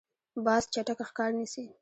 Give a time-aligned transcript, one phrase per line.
[0.45, 1.65] باز چټک ښکار نیسي.